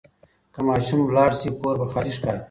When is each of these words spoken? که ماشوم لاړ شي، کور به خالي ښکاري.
که 0.53 0.59
ماشوم 0.67 1.01
لاړ 1.15 1.31
شي، 1.39 1.49
کور 1.59 1.75
به 1.79 1.85
خالي 1.91 2.11
ښکاري. 2.17 2.39